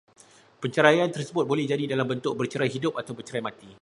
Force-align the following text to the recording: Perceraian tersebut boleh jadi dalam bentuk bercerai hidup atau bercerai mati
Perceraian 0.61 1.13
tersebut 1.15 1.45
boleh 1.51 1.65
jadi 1.71 1.85
dalam 1.91 2.07
bentuk 2.11 2.33
bercerai 2.39 2.69
hidup 2.75 2.93
atau 3.01 3.13
bercerai 3.17 3.43
mati 3.47 3.69